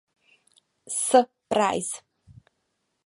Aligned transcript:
S. 0.89 1.17
Peirce. 1.47 2.01